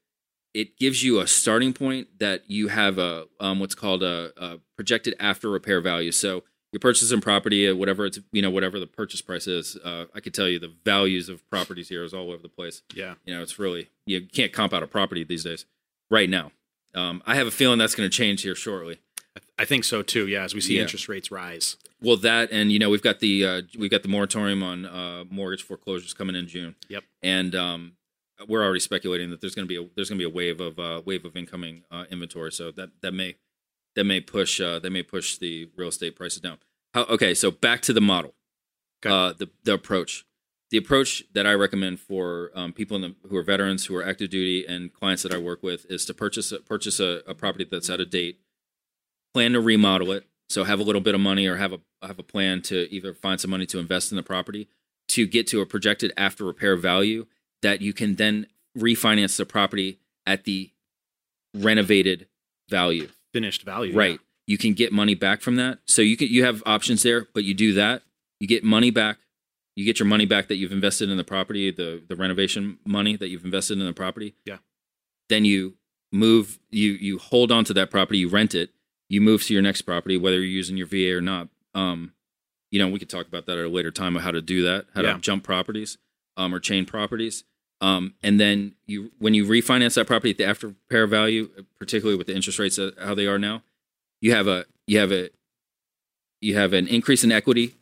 [0.54, 4.58] it gives you a starting point that you have a um, what's called a, a
[4.76, 6.12] projected after repair value.
[6.12, 9.76] So you're purchasing property at whatever it's you know whatever the purchase price is.
[9.76, 12.82] Uh, I could tell you the values of properties here is all over the place.
[12.94, 13.14] Yeah.
[13.24, 15.66] You know, it's really you can't comp out a property these days.
[16.10, 16.52] Right now,
[16.94, 19.00] um, I have a feeling that's going to change here shortly.
[19.58, 20.26] I think so too.
[20.28, 20.82] Yeah, as we see Yeah.
[20.82, 21.76] interest rates rise.
[22.02, 25.24] Well, that and you know we've got the uh, we've got the moratorium on uh,
[25.30, 26.74] mortgage foreclosures coming in June.
[26.88, 27.04] Yep.
[27.22, 27.92] And um,
[28.48, 30.60] we're already speculating that there's going to be a there's going to be a wave
[30.60, 32.50] of uh, wave of incoming uh, inventory.
[32.52, 33.36] So that that may
[33.96, 36.58] that may push uh, that may push the real estate prices down.
[36.94, 38.34] How, okay, so back to the model,
[39.04, 39.14] Okay.
[39.14, 40.24] uh, the the approach.
[40.70, 44.02] The approach that I recommend for um, people in the, who are veterans, who are
[44.02, 47.34] active duty, and clients that I work with is to purchase a, purchase a, a
[47.34, 48.38] property that's out of date,
[49.34, 52.18] plan to remodel it, so have a little bit of money or have a have
[52.18, 54.66] a plan to either find some money to invest in the property
[55.08, 57.26] to get to a projected after repair value
[57.60, 60.70] that you can then refinance the property at the
[61.54, 62.28] renovated
[62.70, 63.08] value.
[63.32, 63.94] Finished value.
[63.96, 64.20] Right.
[64.46, 65.78] You can get money back from that.
[65.86, 68.02] So you can you have options there, but you do that,
[68.40, 69.18] you get money back.
[69.74, 73.16] You get your money back that you've invested in the property, the the renovation money
[73.16, 74.34] that you've invested in the property.
[74.44, 74.58] Yeah.
[75.28, 75.74] Then you
[76.12, 78.70] move you you hold on to that property, you rent it,
[79.08, 81.48] you move to your next property whether you're using your VA or not.
[81.74, 82.12] Um
[82.70, 84.62] you know, we could talk about that at a later time of how to do
[84.64, 85.14] that, how Yeah.
[85.14, 85.96] to jump properties
[86.36, 87.44] um or chain properties.
[87.82, 92.16] Um, and then you, when you refinance that property at the after repair value, particularly
[92.16, 93.62] with the interest rates uh, how they are now,
[94.20, 95.30] you have a you have a
[96.40, 97.74] you have an increase in equity,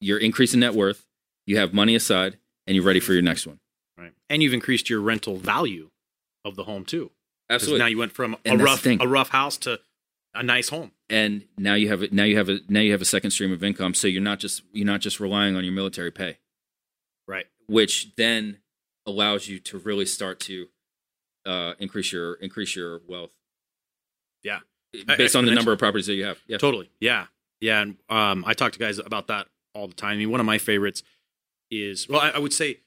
[0.00, 1.06] you're increasing net worth,
[1.46, 3.60] you have money aside, and you're ready for your next one.
[3.96, 4.12] Right.
[4.28, 5.90] And you've increased your rental value
[6.44, 7.10] of the home too.
[7.48, 7.78] Absolutely.
[7.80, 9.78] Now you went from a And the rough a rough house to
[10.34, 10.92] a nice home.
[11.08, 13.52] and now you have a, now you have a now you have a second stream
[13.52, 16.38] of income, so you're not just you're not just relying on your military pay,
[17.28, 17.46] Right.
[17.66, 18.58] which then
[19.06, 20.68] allows you to really start to
[21.46, 23.32] uh, increase your increase your wealth.
[24.42, 24.60] Yeah.
[25.16, 26.38] based on the number of properties that you have.
[26.46, 26.90] Yeah, Totally.
[27.00, 27.26] Yeah.
[27.60, 27.82] Yeah.
[27.82, 30.14] And um, I talk to guys about that all the time.
[30.14, 31.02] I mean, one of my favorites
[31.70, 32.80] is, well, I, I would say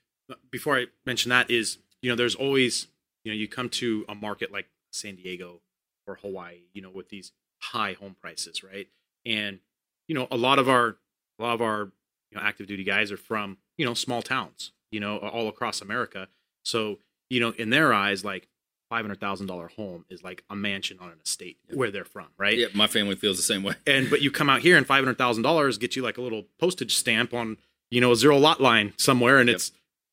[0.52, 2.88] before I mention that is, you know, there's always,
[3.24, 5.62] you know, you come to a market like San Diego
[6.08, 8.88] or Hawaii, you know, with these high home prices, right?
[9.26, 9.60] And,
[10.08, 10.98] you know, a lot of our,
[11.40, 11.92] a lot of our,
[12.30, 15.82] you know, active duty guys are from, you know, small towns, you know, all across
[15.82, 16.28] America.
[16.64, 18.48] So, you know, in their eyes, like,
[18.90, 22.28] five hundred thousand dollar home is like a mansion on an estate where they're from,
[22.38, 22.58] right?
[22.60, 22.68] yeah.
[22.76, 23.74] My family feels the same way.
[23.88, 26.22] and but you come out here and five hundred thousand dollars get you like a
[26.22, 27.58] little postage stamp on
[27.90, 29.56] you know a zero lot line somewhere, and Yep.
[29.56, 29.72] it's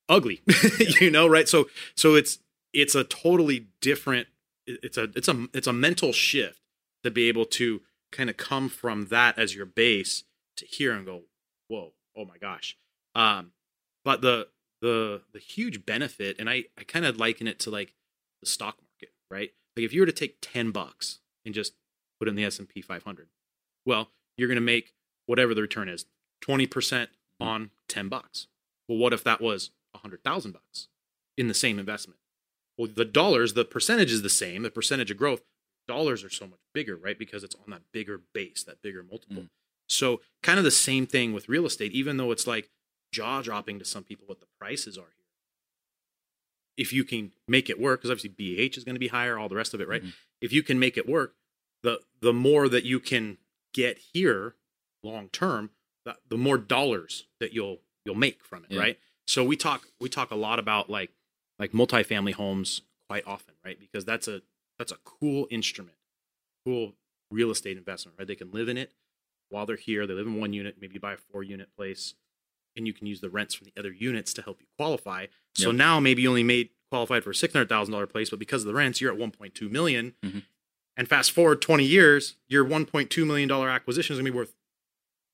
[0.08, 0.40] ugly,
[1.00, 1.46] you know, right?
[1.48, 2.38] So so it's
[2.72, 4.28] it's a totally different.
[4.66, 6.60] It's a it's a it's a mental shift
[7.04, 10.24] to be able to kind of come from that as your base
[10.56, 11.22] to here and go,
[11.68, 12.76] whoa, oh my gosh.
[13.14, 13.52] Um,
[14.04, 14.48] but the
[14.80, 17.94] the the huge benefit, and I I kind of liken it to like
[18.40, 19.52] the stock market, right?
[19.76, 21.74] Like if you were to take ten bucks and just
[22.18, 23.28] put in the S and P 500,
[23.86, 24.92] well, you're going to make
[25.26, 26.06] whatever the return is,
[26.40, 28.46] twenty percent on ten bucks.
[28.88, 30.88] Well, what if that was a hundred thousand bucks
[31.36, 32.18] in the same investment?
[32.76, 35.42] Well, the dollars, the percentage is the same, the percentage of growth.
[35.86, 37.18] Dollars are so much bigger, right?
[37.18, 39.42] Because it's on that bigger base, that bigger multiple.
[39.42, 39.48] Mm.
[39.88, 42.70] So, kind of the same thing with real estate, even though it's like
[43.12, 45.26] jaw dropping to some people what the prices are here.
[46.76, 49.48] If you can make it work, because obviously BH is going to be higher, all
[49.48, 50.02] the rest of it, right?
[50.02, 50.12] Mhm.
[50.40, 51.34] If you can make it work,
[51.82, 53.38] the the more that you can
[53.74, 54.54] get here
[55.02, 55.70] long term,
[56.04, 58.80] the, the more dollars that you'll you'll make from it, Yeah.
[58.80, 59.00] right?
[59.26, 61.10] So we talk we talk a lot about like
[61.58, 63.78] like multifamily homes quite often, right?
[63.78, 64.42] Because that's a
[64.78, 65.96] that's a cool instrument,
[66.64, 66.94] cool
[67.30, 68.26] real estate investment, right?
[68.26, 68.92] They can live in it
[69.50, 70.06] while they're here.
[70.06, 72.14] They live in one unit, maybe buy a four unit place,
[72.76, 75.26] and you can use the rents from the other units to help you qualify.
[75.54, 75.76] So Yep.
[75.76, 78.62] now maybe you only made qualified for a six hundred thousand dollar place, but because
[78.62, 80.14] of the rents, you're at one point two million.
[80.24, 80.42] Mhm.
[80.96, 84.36] And fast forward twenty years, your one point two million dollar acquisition is gonna be
[84.36, 84.54] worth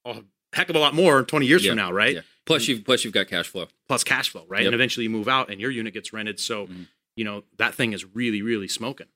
[0.05, 0.23] a
[0.53, 1.71] heck of a lot more twenty years Yeah.
[1.73, 2.17] from now, right?
[2.17, 2.21] Yeah.
[2.45, 3.69] Plus you've plus you've got cash flow.
[3.89, 4.61] Plus cash flow, right?
[4.63, 4.67] Yep.
[4.67, 6.39] And eventually you move out and your unit gets rented.
[6.41, 6.87] So Mhm.
[7.17, 9.09] you know that thing is really, really smoking.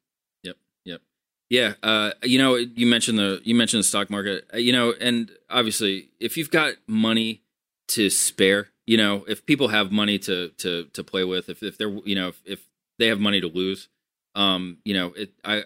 [0.43, 0.57] Yep.
[0.85, 1.03] Yep.
[1.51, 4.49] Yeah, uh, you know, you mentioned the you mentioned the stock market.
[4.53, 7.43] Uh, You know, and obviously, if you've got money
[7.91, 11.79] to spare, you know, if people have money to to to play with, if if
[11.79, 13.89] they're you know if, if they have money to lose,
[14.35, 15.65] um, you know, it I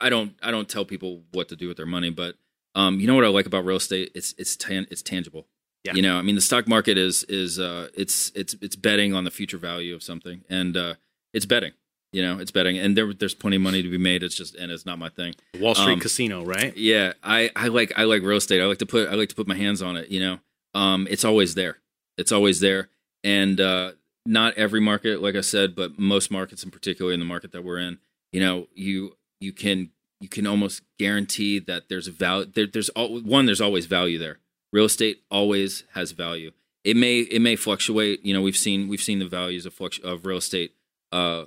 [0.00, 2.36] I don't I don't tell people what to do with their money, but
[2.74, 4.10] um, you know what I like about real estate?
[4.14, 5.46] It's it's tan- it's tangible.
[5.84, 5.92] Yeah.
[5.94, 9.24] You know, I mean, the stock market is is uh, it's it's it's betting on
[9.24, 10.94] the future value of something, and uh,
[11.32, 11.72] it's betting.
[12.12, 14.22] You know, it's betting, and there there's plenty of money to be made.
[14.22, 15.34] It's just and it's not my thing.
[15.60, 16.74] Wall Street Um, casino, right?
[16.76, 18.60] Yeah, I, I like I like real estate.
[18.62, 20.08] I like to put I like to put my hands on it.
[20.10, 20.38] You know,
[20.74, 21.78] um, it's always there.
[22.18, 22.88] It's always there,
[23.22, 23.92] and uh,
[24.26, 27.64] not every market, like I said, but most markets, in particular, in the market that
[27.64, 27.98] we're in,
[28.32, 32.46] you know, you you can you can almost guarantee that there's a value.
[32.52, 33.46] There, there's al- one.
[33.46, 34.38] There's always value there.
[34.72, 36.52] Real estate always has value.
[36.84, 38.24] It may it may fluctuate.
[38.24, 40.72] You know, we've seen we've seen the values of fluctu- of real estate
[41.12, 41.44] uh,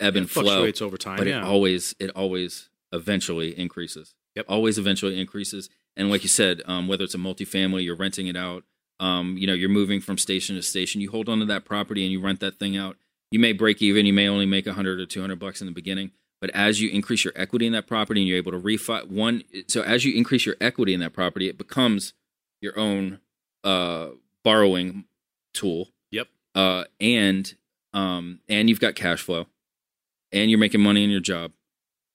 [0.00, 1.18] ebb and It flow fluctuates over time.
[1.18, 1.38] but yeah.
[1.38, 4.14] it always it always eventually increases.
[4.36, 4.46] Yep.
[4.48, 5.68] Always eventually increases.
[5.96, 8.64] And like you said, um, whether it's a multifamily, you're renting it out.
[9.00, 11.00] Um, you know, you're moving from station to station.
[11.00, 12.96] You hold on to that property and you rent that thing out.
[13.30, 14.06] You may break even.
[14.06, 16.12] You may only make 100 or 200 bucks in the beginning.
[16.40, 19.44] But as you increase your equity in that property and you're able to refi one,
[19.66, 22.12] so as you increase your equity in that property, it becomes
[22.60, 23.20] your own
[23.62, 24.08] uh,
[24.42, 25.04] borrowing
[25.52, 25.88] tool.
[26.10, 26.28] Yep.
[26.54, 27.54] Uh, and
[27.94, 29.46] um, and you've got cash flow,
[30.32, 31.52] and you're making money in your job,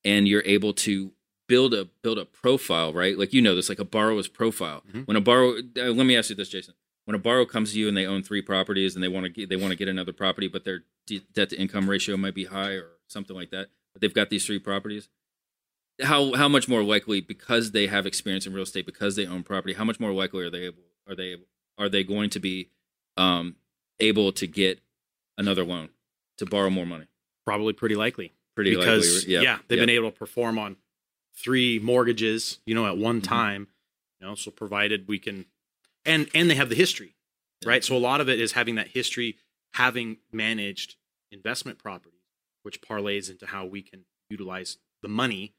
[0.04, 1.12] and you're able to
[1.50, 3.18] build a build a profile, right?
[3.18, 4.84] Like you know this, like a borrower's profile.
[4.92, 5.04] Mhm.
[5.08, 6.74] When a borrower, uh, let me ask you this, Jason.
[7.06, 9.30] When a borrower comes to you and they own three properties and they want to
[9.30, 12.34] get they want to get another property, but their de- debt to income ratio might
[12.36, 15.08] be high or something like that, but they've got these three properties.
[16.00, 19.42] How how much more likely because they have experience in real estate because they own
[19.42, 19.74] property?
[19.74, 21.34] How much more likely are they able are they
[21.78, 22.70] are they going to be
[23.16, 23.56] um,
[23.98, 24.80] able to get
[25.36, 25.88] another loan
[26.38, 27.06] to borrow more money?
[27.44, 28.34] Probably pretty likely.
[28.54, 30.76] Pretty because likely, yeah, they've been able to perform on
[31.34, 33.24] three mortgages, you know, at one Mhm.
[33.24, 33.68] time.
[34.20, 35.46] You know, so provided we can,
[36.04, 37.16] and and they have the history,
[37.62, 37.70] Yeah.
[37.70, 37.84] right?
[37.84, 39.38] So a lot of it is having that history,
[39.74, 40.96] having managed
[41.32, 42.20] investment properties,
[42.62, 45.54] which parlays into how we can utilize the money,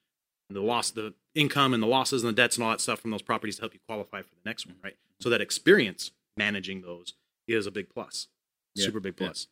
[0.48, 3.00] and the loss, the income, and the losses and the debts and all that stuff
[3.00, 4.98] from those properties to help you qualify for the next one, right?
[5.22, 7.14] So that experience managing those
[7.48, 8.28] is a big plus,
[8.76, 9.28] Yeah, super big yeah.
[9.28, 9.48] plus.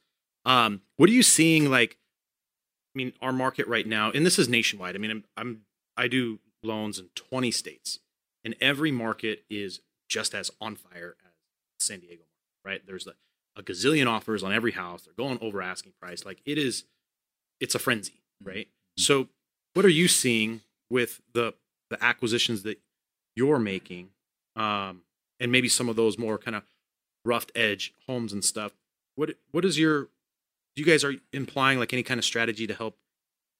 [0.45, 1.97] Um, what are you seeing like?
[2.93, 4.95] I mean, our market right now, and this is nationwide.
[4.95, 5.65] I mean, I'm, I'm
[5.99, 7.99] I do loans in 20 states,
[8.45, 12.23] and every market is just as on fire as San Diego,
[12.63, 12.81] right?
[12.87, 13.15] There's a,
[13.57, 15.03] a gazillion offers on every house.
[15.03, 16.23] They're going over asking price.
[16.23, 16.85] Like it is,
[17.59, 18.69] it's a frenzy, right?
[18.97, 19.27] So,
[19.73, 21.53] what are you seeing with the
[21.89, 22.79] the acquisitions that
[23.35, 24.09] you're making,
[24.55, 25.01] um,
[25.41, 26.63] and maybe some of those more kind of
[27.25, 28.71] rough edge homes and stuff?
[29.15, 32.73] What what is your do you guys are implying like any kind of strategy to
[32.73, 32.95] help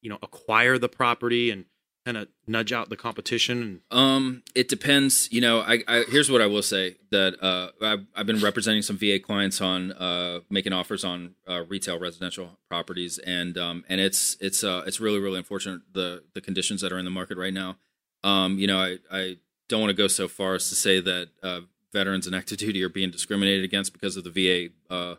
[0.02, 1.65] you know acquire the property and
[2.10, 5.32] kind of nudge out the competition Um, it depends.
[5.32, 8.82] You know, I, I here's what I will say that uh, I've, I've been representing
[8.82, 14.02] some VA clients on uh, making offers on uh, retail residential properties, and um, and
[14.02, 17.38] it's it's uh, it's really really unfortunate the the conditions that are in the market
[17.38, 17.78] right now.
[18.24, 21.30] Um, you know, I I don't want to go so far as to say that
[21.43, 21.62] uh,
[21.93, 25.15] veterans and active duty are being discriminated against because of the VA uh,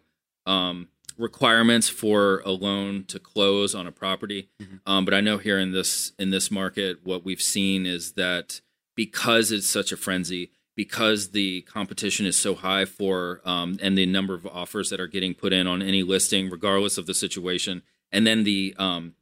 [0.51, 0.89] um,
[1.21, 4.49] requirements for a loan to close on a property.
[4.61, 4.81] Mhm.
[4.87, 8.61] Um, but I know here in this in this market, what we've seen is that
[8.97, 14.07] because it's such a frenzy, because the competition is so high for um, and the
[14.07, 17.83] number of offers that are getting put in on any listing, regardless of the situation,
[18.11, 19.15] and then the um,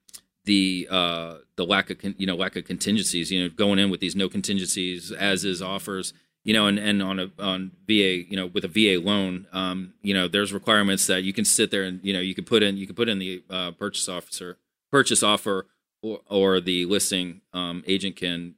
[0.45, 3.91] the uh, the lack of con- you know lack of contingencies, you know, going in
[3.91, 6.13] with these no contingencies as is offers,
[6.49, 9.93] you know, and, and on a on VA, you know, with a VA loan, um,
[10.01, 12.63] you know, there's requirements that you can sit there and you know you can put
[12.63, 14.57] in you can put in the uh, purchase officer
[14.91, 15.67] purchase offer
[16.01, 18.55] or, or the listing um, agent can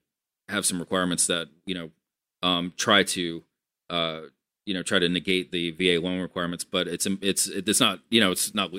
[0.49, 1.91] have some requirements that you know
[2.45, 3.43] um, try to
[3.91, 4.21] uh,
[4.67, 8.21] you know try to negate the VA loan requirements, but it's it's it's not you
[8.21, 8.71] know it's not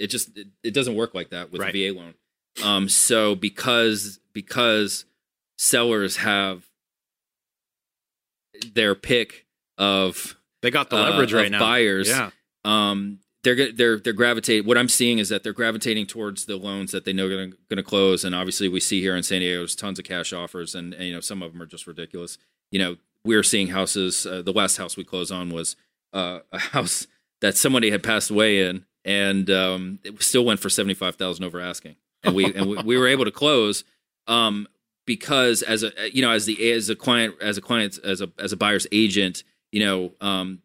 [0.00, 1.72] it just it, it doesn't work like that with Right.
[1.72, 2.14] a VA loan.
[2.64, 5.04] Um, so because because
[5.56, 6.64] sellers have
[8.74, 9.46] their pick
[9.78, 11.58] of They got the uh, leverage right of now.
[11.60, 12.30] buyers, Yeah.
[12.64, 14.66] um, they're they're they're gravitating.
[14.66, 17.54] What I'm seeing is that they're gravitating towards the loans that they know are going
[17.70, 18.22] to close.
[18.22, 21.04] And obviously, we see here in San Diego, there's tons of cash offers, and, and
[21.04, 22.36] you know some of them are just ridiculous.
[22.70, 24.26] You know, we're seeing houses.
[24.26, 25.74] Uh, the last house we closed on was
[26.12, 27.06] uh, a house
[27.40, 31.44] that somebody had passed away in, and um, it still went for seventy five thousand
[31.46, 33.84] over asking, and we and we, we were able to close.
[34.26, 34.68] Um,
[35.10, 38.28] because as a you know as the as a client as a client as a
[38.38, 39.42] as a buyer's agent
[39.72, 40.62] you know um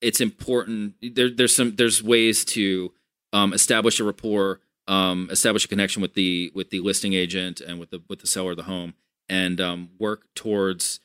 [0.00, 2.92] it's important there, there's some there's ways to
[3.32, 7.80] um establish a rapport um establish a connection with the with the listing agent and
[7.80, 8.94] with the with the seller of the home
[9.28, 11.00] and um work towards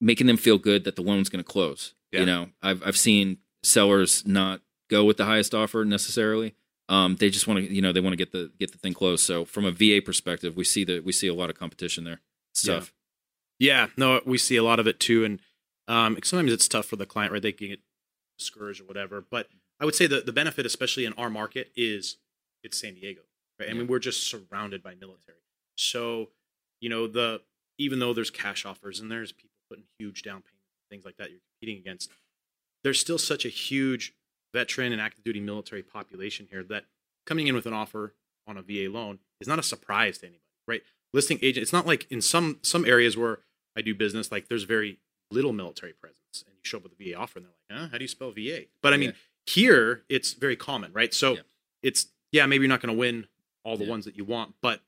[0.00, 2.20] making them feel good that the loan's going to close Yeah.
[2.20, 6.54] you know i've i've seen sellers not go with the highest offer necessarily
[6.90, 8.92] um, they just want to, you know, they want to get the get the thing
[8.92, 9.24] closed.
[9.24, 12.20] So from a VA perspective, we see that we see a lot of competition there.
[12.52, 12.92] Stuff.
[13.60, 15.40] Yeah, no, we see a lot of it too, and
[15.86, 17.40] um, sometimes it's tough for the client, right?
[17.40, 17.80] They can get
[18.38, 19.24] discouraged or whatever.
[19.30, 19.46] But
[19.78, 22.16] I would say the the benefit, especially in our market, is
[22.64, 23.20] it's San Diego,
[23.60, 23.70] right?
[23.70, 25.38] I mean, we're just surrounded by military,
[25.76, 26.30] so
[26.80, 27.40] you know the
[27.78, 31.30] even though there's cash offers and there's people putting huge down payments, things like that,
[31.30, 32.10] you're competing against.
[32.82, 34.12] There's still such a huge
[34.52, 36.84] veteran and active duty military population here that
[37.26, 38.14] coming in with an offer
[38.46, 40.82] on a VA loan is not a surprise to anybody, right?
[41.12, 43.40] Listing agent, it's not like in some some areas where
[43.76, 44.98] I do business, like there's very
[45.30, 47.88] little military presence, and you show up with a VA offer, and they're like, huh,
[47.92, 48.62] how do you spell VA?
[48.82, 49.14] But I mean,
[49.46, 51.12] here it's very common, right?
[51.14, 51.40] So Yeah.
[51.82, 53.26] it's yeah, maybe you're not going to win
[53.64, 53.90] all the Yeah.
[53.90, 54.80] ones that you want, but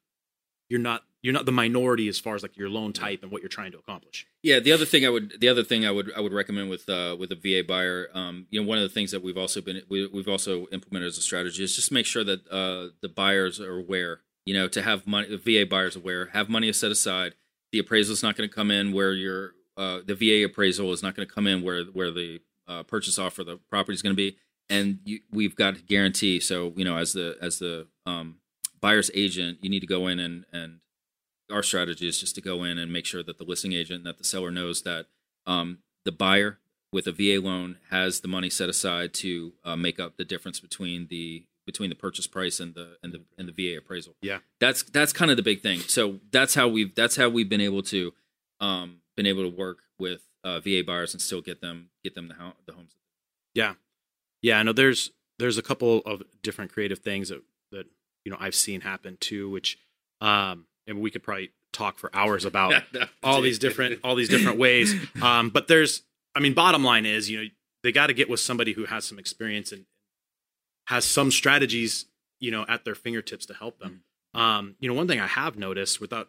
[0.68, 3.42] you're not you're not the minority as far as like your loan type and what
[3.42, 4.26] you're trying to accomplish.
[4.42, 6.88] Yeah, the other thing I would the other thing I would I would recommend with
[6.88, 9.60] uh, with a VA buyer, um, you know, one of the things that we've also
[9.60, 13.08] been we, we've also implemented as a strategy is just make sure that uh, the
[13.08, 14.20] buyers are aware.
[14.44, 17.34] You know, to have money, the VA buyers aware, have money set aside.
[17.70, 21.02] The appraisal is not going to come in where your uh, the VA appraisal is
[21.02, 24.14] not going to come in where where the uh, purchase offer the property is going
[24.14, 24.36] to be,
[24.68, 26.40] and you, we've got guarantee.
[26.40, 28.38] So you know, as the as the um,
[28.80, 30.80] buyer's agent, you need to go in and and
[31.52, 34.06] our strategy is just to go in and make sure that the listing agent and
[34.06, 35.06] that the seller knows that
[35.46, 36.58] um, the buyer
[36.92, 40.60] with a VA loan has the money set aside to uh, make up the difference
[40.60, 44.14] between the between the purchase price and the and the and the VA appraisal.
[44.20, 44.38] Yeah.
[44.60, 45.80] that's that's kind of the big thing.
[45.80, 48.12] So that's how we've that's how we've been able to
[48.60, 52.28] um, been able to work with uh, VA buyers and still get them get them
[52.28, 52.96] the, ho- the homes.
[53.54, 53.74] Yeah,
[54.40, 54.58] yeah.
[54.58, 57.86] I know there's there's a couple of different creative things that that
[58.24, 59.78] you know I've seen happen too, which
[60.20, 62.82] um, and we could probably talk for hours about
[63.22, 64.94] all these different all these different ways.
[65.22, 66.02] Um, but there's,
[66.34, 67.48] I mean, bottom line is, you know,
[67.84, 69.84] they got to get with somebody who has some experience and
[70.86, 72.06] has some strategies,
[72.40, 74.02] you know, at their fingertips to help them.
[74.34, 76.28] Um, you know, one thing I have noticed without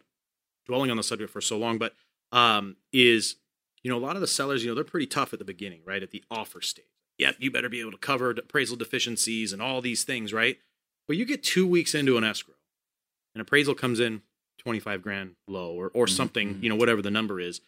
[0.66, 1.94] dwelling on the subject for so long, but
[2.30, 3.36] um, is,
[3.82, 5.80] you know, a lot of the sellers, you know, they're pretty tough at the beginning,
[5.84, 6.02] right?
[6.02, 6.84] At the offer stage.
[7.18, 10.58] Yeah, you better be able to cover appraisal deficiencies and all these things, right?
[11.08, 12.54] But you get two weeks into an escrow,
[13.34, 14.22] an appraisal comes in
[14.64, 16.62] 25 grand low or, or Mhm, something, mhm.
[16.62, 17.60] you know, whatever the number is,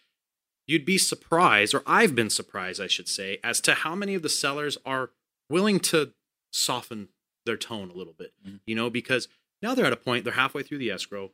[0.66, 4.22] you'd be surprised, or I've been surprised, I should say, as to how many of
[4.22, 5.10] the sellers are
[5.48, 6.12] willing to
[6.50, 7.08] soften
[7.44, 8.60] their tone a little bit, Mhm.
[8.66, 9.28] you know, because
[9.62, 11.32] now they're at a point, they're halfway through the escrow,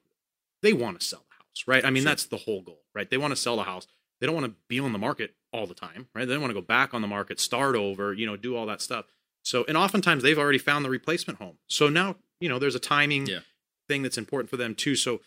[0.61, 1.85] they want to sell the house, right?
[1.85, 2.11] I mean, Sure.
[2.11, 3.09] that's the whole goal, right?
[3.09, 3.87] They want to sell the house.
[4.21, 6.27] They don't want to be on the market all the time, right?
[6.27, 8.67] They don't want to go back on the market, start over, you know, do all
[8.67, 9.07] that stuff.
[9.45, 11.59] So, and oftentimes they've already found the replacement home.
[11.69, 13.41] So now, you know, there's a timing Yeah.
[13.89, 14.95] thing that's important for them too.
[14.95, 15.21] So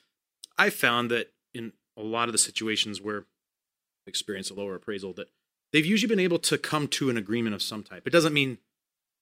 [0.57, 3.25] I found that in a lot of the situations where I've
[4.07, 5.29] experienced a lower appraisal, that
[5.73, 8.03] they've usually been able to come to an agreement of some type.
[8.05, 8.57] It doesn't mean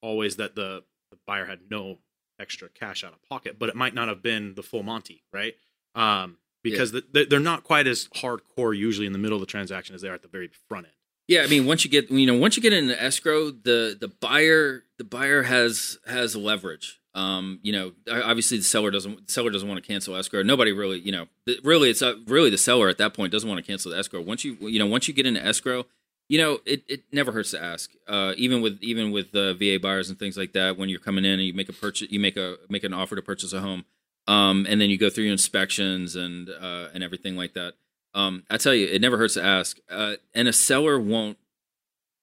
[0.01, 1.99] always that the, the buyer had no
[2.39, 5.53] extra cash out of pocket, but it might not have been the full Monty, right?
[5.95, 9.45] Um, because the, they- they're not quite as hardcore usually in the middle of the
[9.47, 10.95] transaction as they are at the very front end.
[11.27, 14.09] Yeah, I mean, once you get you know once you get into escrow, the the
[14.09, 16.99] buyer the buyer has has leverage.
[17.15, 20.41] Um, you know, obviously the seller doesn't the seller doesn't want to cancel escrow.
[20.41, 21.27] Nobody really, you know,
[21.63, 24.21] really it's uh, really the seller at that point doesn't want to cancel the escrow.
[24.21, 25.85] Once you you know once you get into escrow,
[26.27, 27.91] you know it, it never hurts to ask.
[28.07, 31.23] Uh, even with even with uh, VA buyers and things like that, when you're coming
[31.23, 33.59] in and you make a purchase, you make a make an offer to purchase a
[33.61, 33.85] home,
[34.27, 37.73] um, and then you go through your inspections and uh, and everything like that.
[38.15, 39.77] Um, I tell you, it never hurts to ask.
[39.89, 41.37] Uh, and a seller won't,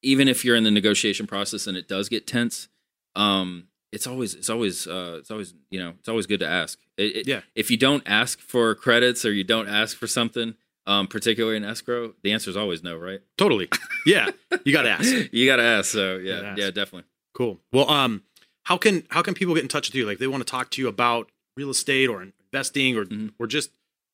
[0.03, 2.69] even if you're in the negotiation process and it does get tense.
[3.17, 6.79] Um, it's always it's always uh, it's always you know it's always good to ask.
[6.97, 7.41] It, it, Yeah.
[7.55, 10.55] If you don't ask for credits or you don't ask for something,
[10.87, 13.21] um, particularly in escrow, the answer is always no, right?
[13.37, 13.69] Totally.
[14.07, 14.31] Yeah.
[14.65, 15.13] You got to ask.
[15.33, 15.91] you got to ask.
[15.91, 17.05] So yeah, yeah, definitely.
[17.35, 17.59] Cool.
[17.73, 18.23] Well, um,
[18.65, 20.07] how can how can people get in touch with you?
[20.07, 23.33] Like they want to talk to you about real estate or investing or Mhm.
[23.39, 23.71] or just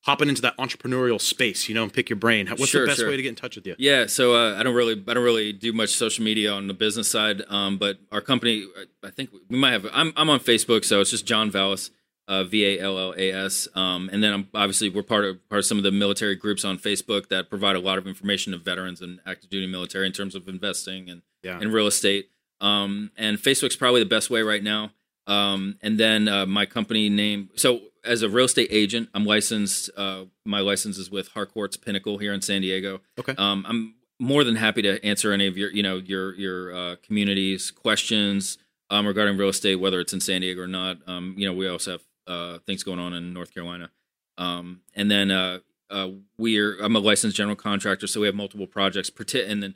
[0.07, 2.47] hopping into that entrepreneurial space, you know, and pick your brain.
[2.47, 3.09] What's Sure, the best sure.
[3.09, 3.75] way to get in touch with you?
[3.77, 6.73] Yeah, so uh, I don't really, I don't really do much social media on the
[6.73, 7.43] business side.
[7.49, 8.65] Um, but our company,
[9.03, 9.85] I- think we might have.
[9.93, 11.91] I'm, I'm on Facebook, so it's just John Vallis,
[12.27, 13.67] uh, V A L L A S.
[13.75, 16.63] Um, and then I'm obviously we're part of part of some of the military groups
[16.65, 20.11] on Facebook that provide a lot of information to veterans and active duty military in
[20.13, 21.59] terms of investing and Yeah.
[21.61, 22.29] in real estate.
[22.59, 24.91] Um, and Facebook's probably the best way right now.
[25.25, 27.49] Um, and then uh, my company name.
[27.55, 29.89] So as a real estate agent, I'm licensed.
[29.95, 33.01] Uh, my license is with Harcourts Pinnacle here in San Diego.
[33.19, 33.35] Okay.
[33.37, 36.95] Um, I'm more than happy to answer any of your, you know, your your uh,
[37.03, 38.57] community's questions
[38.89, 40.97] um, regarding real estate, whether it's in San Diego or not.
[41.07, 43.91] Um, you know, we also have uh, things going on in North Carolina.
[44.37, 48.67] Um, and then uh, uh, we're I'm a licensed general contractor, so we have multiple
[48.67, 49.11] projects.
[49.33, 49.75] And then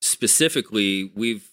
[0.00, 1.50] specifically, we've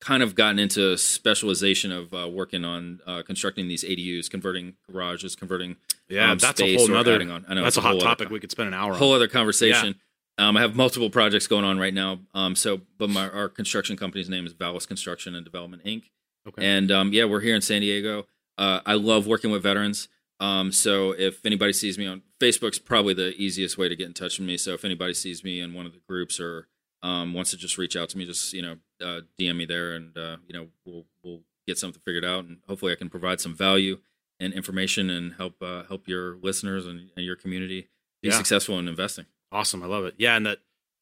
[0.00, 5.34] kind of gotten into specialization of uh, working on uh, constructing these ADUs, converting garages,
[5.34, 5.76] converting
[6.08, 7.14] Yeah, um, that's a whole or nother.
[7.14, 7.44] adding on.
[7.48, 8.30] I know that's a hot other topic.
[8.30, 9.16] we could spend an hour whole on.
[9.16, 9.96] other conversation.
[10.38, 12.18] Um, I have multiple projects going on right now.
[12.34, 16.04] Um, so, but my our construction company's name is Vallis Construction and Development Inc.
[16.46, 16.64] Okay.
[16.64, 18.26] And um, yeah, we're here in San Diego.
[18.58, 20.08] Uh, I love working with veterans.
[20.38, 24.12] Um, so if anybody sees me on Facebook's probably the easiest way to get in
[24.12, 24.58] touch with me.
[24.58, 26.68] So if anybody sees me in one of the groups or
[27.06, 29.92] um, wants to just reach out to me, just you know uh, DM me there,
[29.94, 33.40] and uh, you know we'll we'll get something figured out, and hopefully I can provide
[33.40, 33.98] some value
[34.40, 37.88] and information and help uh, help your listeners and, and your community
[38.22, 38.36] be Yeah.
[38.36, 39.26] successful in investing.
[39.52, 39.82] Awesome.
[39.82, 40.14] I love it.
[40.18, 40.58] Yeah, and that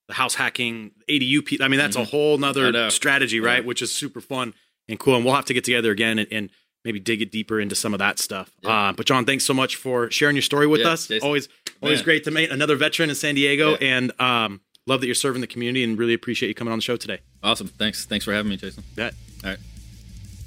[0.09, 1.40] the house hacking ADU.
[1.46, 2.11] Pe- I mean, that's a Mhm.
[2.11, 3.62] whole nother strategy, right?
[3.62, 3.66] Yeah.
[3.66, 4.52] Which is super fun
[4.88, 5.16] and cool.
[5.16, 6.50] And we'll have to get together again and, and
[6.84, 8.50] maybe dig it deeper into some of that stuff.
[8.62, 8.70] Yeah.
[8.90, 11.07] Uh, but John, thanks so much for sharing your story with Yeah, us.
[11.09, 11.24] Jason.
[11.26, 11.48] Always,
[11.80, 12.05] always Man.
[12.05, 13.76] great to meet another veteran in San Diego, Yeah.
[13.96, 15.85] and um, love that you're serving the community.
[15.85, 17.20] And really appreciate you coming on the show today.
[17.43, 17.68] Awesome.
[17.68, 18.05] Thanks.
[18.05, 18.85] Thanks for having me, Jason.
[18.97, 19.11] Yeah.
[19.43, 19.59] All right.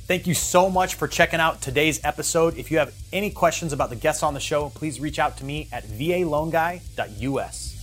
[0.08, 2.58] Thank you so much for checking out today's episode.
[2.58, 5.44] If you have any questions about the guests on the show, please reach out to
[5.44, 7.77] me at valoanguy.us.